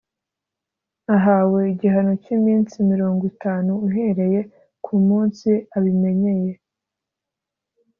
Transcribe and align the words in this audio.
Ahawe 1.15 1.59
igihano 1.73 2.11
cy’iminsi 2.23 2.75
mirongo 2.91 3.21
itanu 3.31 3.71
uhereye 3.87 4.39
ku 4.83 4.93
munsi 5.07 5.49
abimenyeye 5.77 6.51